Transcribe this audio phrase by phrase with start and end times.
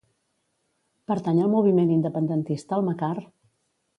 [1.11, 3.13] Pertany al moviment independentista el Macar?